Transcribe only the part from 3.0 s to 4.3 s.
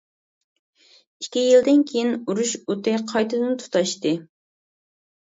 قايتىدىن تۇتاشتى.